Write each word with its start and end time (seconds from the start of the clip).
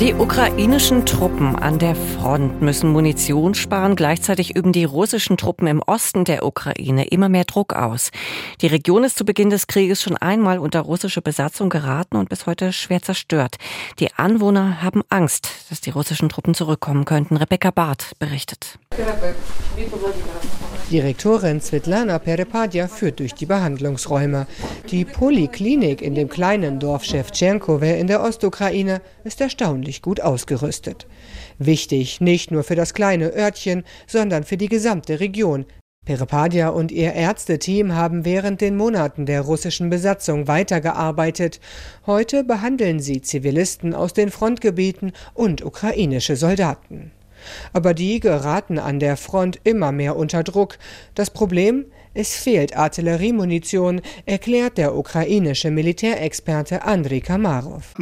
Die 0.00 0.14
ukrainischen 0.14 1.04
Truppen 1.04 1.56
an 1.56 1.78
der 1.78 1.94
Front 1.94 2.62
müssen 2.62 2.88
Munition 2.90 3.52
sparen. 3.52 3.96
Gleichzeitig 3.96 4.56
üben 4.56 4.72
die 4.72 4.84
russischen 4.84 5.36
Truppen 5.36 5.66
im 5.66 5.82
Osten 5.82 6.24
der 6.24 6.46
Ukraine 6.46 7.08
immer 7.08 7.28
mehr 7.28 7.44
Druck 7.44 7.74
aus. 7.74 8.10
Die 8.62 8.66
Region 8.66 9.04
ist 9.04 9.18
zu 9.18 9.26
Beginn 9.26 9.50
des 9.50 9.66
Krieges 9.66 10.00
schon 10.00 10.16
einmal 10.16 10.58
unter 10.58 10.80
russische 10.80 11.20
Besatzung 11.20 11.68
geraten 11.68 12.16
und 12.16 12.30
bis 12.30 12.46
heute 12.46 12.72
schwer 12.72 13.02
zerstört. 13.02 13.56
Die 13.98 14.08
Anwohner 14.14 14.80
haben 14.80 15.02
Angst, 15.10 15.50
dass 15.68 15.82
die 15.82 15.90
russischen 15.90 16.30
Truppen 16.30 16.54
zurückkommen 16.54 17.04
könnten. 17.04 17.36
Rebecca 17.36 17.70
Barth 17.70 18.12
berichtet. 18.18 18.78
Direktorin 20.90 21.60
Svetlana 21.60 22.18
Perepadja 22.18 22.88
führt 22.88 23.20
durch 23.20 23.34
die 23.34 23.46
Behandlungsräume. 23.46 24.46
Die 24.90 25.04
Poliklinik 25.04 26.02
in 26.02 26.16
dem 26.16 26.28
kleinen 26.28 26.80
Dorf 26.80 27.04
Schewtschenkove 27.04 27.96
in 27.96 28.08
der 28.08 28.22
Ostukraine 28.22 29.00
ist 29.22 29.40
erstaunlich 29.40 29.89
gut 30.02 30.20
ausgerüstet. 30.20 31.06
Wichtig 31.58 32.20
nicht 32.20 32.50
nur 32.50 32.62
für 32.62 32.76
das 32.76 32.94
kleine 32.94 33.34
Örtchen, 33.34 33.84
sondern 34.06 34.44
für 34.44 34.56
die 34.56 34.68
gesamte 34.68 35.20
Region. 35.20 35.66
Perepadja 36.06 36.70
und 36.70 36.92
ihr 36.92 37.12
Ärzteteam 37.12 37.94
haben 37.94 38.24
während 38.24 38.60
den 38.60 38.76
Monaten 38.76 39.26
der 39.26 39.42
russischen 39.42 39.90
Besatzung 39.90 40.48
weitergearbeitet. 40.48 41.60
Heute 42.06 42.42
behandeln 42.42 43.00
sie 43.00 43.20
Zivilisten 43.20 43.94
aus 43.94 44.14
den 44.14 44.30
Frontgebieten 44.30 45.12
und 45.34 45.62
ukrainische 45.64 46.36
Soldaten. 46.36 47.12
Aber 47.72 47.94
die 47.94 48.20
geraten 48.20 48.78
an 48.78 48.98
der 48.98 49.16
Front 49.16 49.60
immer 49.64 49.92
mehr 49.92 50.16
unter 50.16 50.42
Druck. 50.42 50.78
Das 51.14 51.30
Problem? 51.30 51.86
Es 52.12 52.36
fehlt 52.36 52.76
Artilleriemunition, 52.76 54.00
erklärt 54.26 54.78
der 54.78 54.96
ukrainische 54.96 55.70
Militärexperte 55.70 56.82
Andrei 56.82 57.20
Kamarov. 57.20 57.94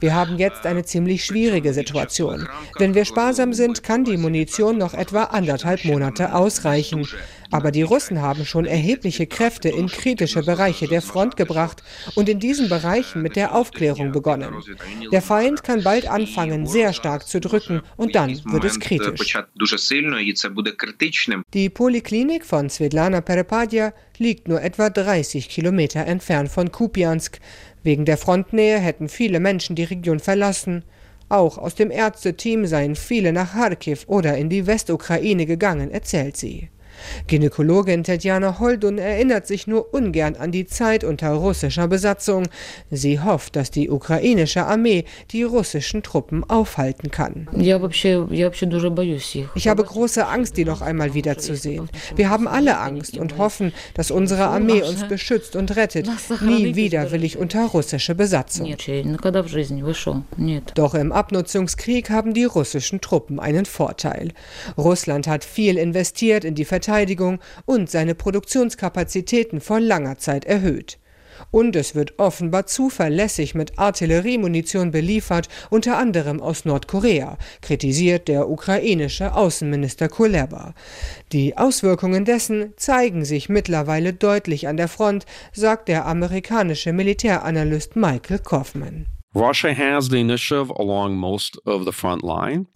Wir 0.00 0.14
haben 0.14 0.38
jetzt 0.38 0.64
eine 0.64 0.84
ziemlich 0.84 1.24
schwierige 1.24 1.74
Situation. 1.74 2.48
Wenn 2.78 2.94
wir 2.94 3.04
sparsam 3.04 3.52
sind, 3.52 3.82
kann 3.82 4.04
die 4.04 4.16
Munition 4.16 4.78
noch 4.78 4.94
etwa 4.94 5.24
anderthalb 5.24 5.84
Monate 5.84 6.32
ausreichen. 6.36 7.04
Aber 7.50 7.70
die 7.70 7.82
Russen 7.82 8.20
haben 8.20 8.44
schon 8.44 8.64
erhebliche 8.64 9.26
Kräfte 9.26 9.68
in 9.68 9.88
kritische 9.88 10.42
Bereiche 10.42 10.88
der 10.88 11.02
Front 11.02 11.36
gebracht 11.36 11.82
und 12.14 12.28
in 12.28 12.40
diesen 12.40 12.68
Bereichen 12.68 13.22
mit 13.22 13.36
der 13.36 13.54
Aufklärung 13.54 14.12
begonnen. 14.12 14.54
Der 15.12 15.22
Feind 15.22 15.62
kann 15.62 15.82
bald 15.82 16.08
anfangen, 16.08 16.66
sehr 16.66 16.92
stark 16.92 17.26
zu 17.26 17.40
drücken 17.40 17.82
und 17.96 18.14
dann 18.14 18.40
wird 18.44 18.64
es 18.64 18.80
kritisch. 18.80 19.36
Die 21.52 21.70
Poliklinik 21.70 22.44
von 22.44 22.70
Svetlana 22.70 23.20
Perepadja 23.20 23.92
liegt 24.18 24.48
nur 24.48 24.62
etwa 24.62 24.90
30 24.90 25.48
Kilometer 25.48 26.06
entfernt 26.06 26.48
von 26.48 26.70
Kupiansk. 26.70 27.38
Wegen 27.82 28.04
der 28.04 28.16
Frontnähe 28.16 28.78
hätten 28.78 29.08
viele 29.08 29.40
Menschen 29.40 29.76
die 29.76 29.84
Region 29.84 30.20
verlassen. 30.20 30.84
Auch 31.28 31.58
aus 31.58 31.74
dem 31.74 31.90
Ärzteteam 31.90 32.66
seien 32.66 32.96
viele 32.96 33.32
nach 33.32 33.52
Kharkiv 33.52 34.04
oder 34.06 34.36
in 34.36 34.50
die 34.50 34.66
Westukraine 34.66 35.46
gegangen, 35.46 35.90
erzählt 35.90 36.36
sie. 36.36 36.68
Gynäkologin 37.26 38.04
Tetjana 38.04 38.58
Holdun 38.58 38.98
erinnert 38.98 39.46
sich 39.46 39.66
nur 39.66 39.92
ungern 39.92 40.36
an 40.36 40.52
die 40.52 40.66
Zeit 40.66 41.04
unter 41.04 41.30
russischer 41.30 41.88
Besatzung. 41.88 42.44
Sie 42.90 43.20
hofft, 43.20 43.56
dass 43.56 43.70
die 43.70 43.90
ukrainische 43.90 44.64
Armee 44.64 45.04
die 45.30 45.42
russischen 45.42 46.02
Truppen 46.02 46.44
aufhalten 46.44 47.10
kann. 47.10 47.48
Ich 49.54 49.68
habe 49.68 49.84
große 49.84 50.26
Angst, 50.26 50.56
die 50.56 50.64
noch 50.64 50.82
einmal 50.82 51.14
wiederzusehen. 51.14 51.88
Wir 52.16 52.30
haben 52.30 52.48
alle 52.48 52.78
Angst 52.78 53.16
und 53.16 53.38
hoffen, 53.38 53.72
dass 53.94 54.10
unsere 54.10 54.46
Armee 54.46 54.82
uns 54.82 55.06
beschützt 55.08 55.56
und 55.56 55.76
rettet. 55.76 56.08
Nie 56.42 56.74
wieder 56.76 57.10
will 57.10 57.24
ich 57.24 57.38
unter 57.38 57.66
russische 57.66 58.14
Besatzung. 58.14 58.74
Doch 60.74 60.94
im 60.94 61.12
Abnutzungskrieg 61.12 62.10
haben 62.10 62.34
die 62.34 62.44
russischen 62.44 63.00
Truppen 63.00 63.40
einen 63.40 63.66
Vorteil. 63.66 64.28
Russland 64.76 65.26
hat 65.26 65.44
viel 65.44 65.76
investiert 65.76 66.44
in 66.44 66.54
die 66.54 66.64
Verteidigung 66.64 66.83
Verteidigung 66.84 67.38
und 67.64 67.90
seine 67.90 68.14
Produktionskapazitäten 68.14 69.60
vor 69.60 69.80
langer 69.80 70.18
Zeit 70.18 70.44
erhöht. 70.44 70.98
Und 71.50 71.74
es 71.74 71.94
wird 71.94 72.18
offenbar 72.18 72.66
zuverlässig 72.66 73.54
mit 73.54 73.78
Artilleriemunition 73.78 74.90
beliefert, 74.92 75.48
unter 75.70 75.96
anderem 75.96 76.40
aus 76.40 76.64
Nordkorea, 76.64 77.38
kritisiert 77.60 78.28
der 78.28 78.48
ukrainische 78.48 79.34
Außenminister 79.34 80.08
Kuleba. 80.08 80.74
Die 81.32 81.56
Auswirkungen 81.56 82.24
dessen 82.24 82.74
zeigen 82.76 83.24
sich 83.24 83.48
mittlerweile 83.48 84.12
deutlich 84.12 84.68
an 84.68 84.76
der 84.76 84.88
Front, 84.88 85.26
sagt 85.52 85.88
der 85.88 86.06
amerikanische 86.06 86.92
Militäranalyst 86.92 87.96
Michael 87.96 88.38
Kaufman. 88.38 89.06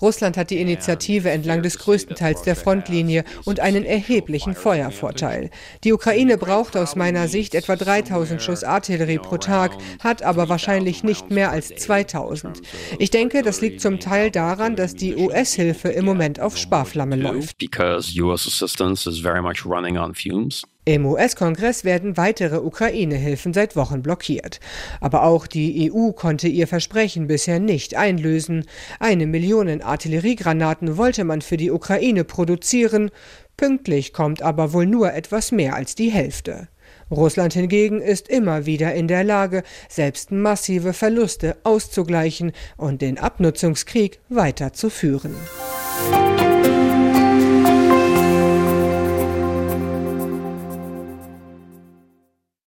Russland 0.02 0.36
hat 0.36 0.50
die 0.50 0.60
Initiative 0.60 1.30
entlang 1.30 1.62
des 1.62 1.78
größten 1.78 2.16
Teils 2.16 2.42
der 2.42 2.56
Frontlinie 2.56 3.22
und 3.44 3.60
einen 3.60 3.84
erheblichen 3.84 4.56
Feuervorteil. 4.56 5.50
Die 5.84 5.92
Ukraine 5.92 6.36
braucht 6.36 6.76
aus 6.76 6.96
meiner 6.96 7.28
Sicht 7.28 7.54
etwa 7.54 7.76
3000 7.76 8.42
Schuss 8.42 8.64
Artillerie 8.64 9.18
pro 9.18 9.36
Tag, 9.36 9.76
hat 10.00 10.24
aber 10.24 10.48
wahrscheinlich 10.48 11.04
nicht 11.04 11.30
mehr 11.30 11.52
als 11.52 11.68
2000. 11.68 12.60
Ich 12.98 13.10
denke, 13.10 13.42
das 13.42 13.60
liegt 13.60 13.80
zum 13.80 14.00
Teil 14.00 14.32
daran, 14.32 14.74
dass 14.74 14.96
die 14.96 15.14
US-Hilfe 15.14 15.90
im 15.90 16.04
Moment 16.04 16.40
auf 16.40 16.56
Sparflamme 16.56 17.14
läuft. 17.14 17.60
Im 20.88 21.04
US-Kongress 21.04 21.84
werden 21.84 22.16
weitere 22.16 22.60
Ukraine-Hilfen 22.60 23.52
seit 23.52 23.76
Wochen 23.76 24.00
blockiert. 24.00 24.58
Aber 25.02 25.24
auch 25.24 25.46
die 25.46 25.92
EU 25.92 26.12
konnte 26.12 26.48
ihr 26.48 26.66
Versprechen 26.66 27.26
bisher 27.26 27.60
nicht 27.60 27.94
einlösen. 27.94 28.64
Eine 28.98 29.26
Million 29.26 29.82
Artilleriegranaten 29.82 30.96
wollte 30.96 31.24
man 31.24 31.42
für 31.42 31.58
die 31.58 31.70
Ukraine 31.70 32.24
produzieren. 32.24 33.10
Pünktlich 33.58 34.14
kommt 34.14 34.40
aber 34.40 34.72
wohl 34.72 34.86
nur 34.86 35.12
etwas 35.12 35.52
mehr 35.52 35.74
als 35.74 35.94
die 35.94 36.08
Hälfte. 36.08 36.68
Russland 37.10 37.52
hingegen 37.52 38.00
ist 38.00 38.28
immer 38.28 38.64
wieder 38.64 38.94
in 38.94 39.08
der 39.08 39.24
Lage, 39.24 39.64
selbst 39.90 40.32
massive 40.32 40.94
Verluste 40.94 41.58
auszugleichen 41.64 42.52
und 42.78 43.02
den 43.02 43.18
Abnutzungskrieg 43.18 44.20
weiterzuführen. 44.30 45.34